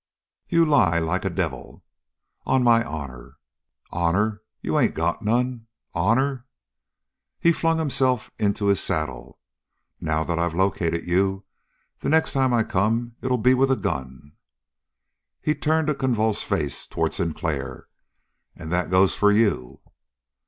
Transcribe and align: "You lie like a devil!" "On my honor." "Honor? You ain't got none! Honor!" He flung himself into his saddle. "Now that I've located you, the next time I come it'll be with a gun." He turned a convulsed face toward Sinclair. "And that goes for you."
"You 0.49 0.65
lie 0.65 0.97
like 0.97 1.25
a 1.25 1.29
devil!" 1.29 1.83
"On 2.47 2.63
my 2.63 2.83
honor." 2.83 3.37
"Honor? 3.91 4.41
You 4.59 4.79
ain't 4.79 4.95
got 4.95 5.21
none! 5.21 5.67
Honor!" 5.93 6.47
He 7.39 7.51
flung 7.51 7.77
himself 7.77 8.31
into 8.39 8.65
his 8.65 8.81
saddle. 8.81 9.37
"Now 9.99 10.23
that 10.23 10.39
I've 10.39 10.55
located 10.55 11.05
you, 11.05 11.45
the 11.99 12.09
next 12.09 12.33
time 12.33 12.51
I 12.51 12.63
come 12.63 13.15
it'll 13.21 13.37
be 13.37 13.53
with 13.53 13.69
a 13.69 13.75
gun." 13.75 14.31
He 15.39 15.53
turned 15.53 15.87
a 15.87 15.93
convulsed 15.93 16.45
face 16.45 16.87
toward 16.87 17.13
Sinclair. 17.13 17.87
"And 18.55 18.71
that 18.71 18.89
goes 18.89 19.13
for 19.13 19.31
you." 19.31 19.81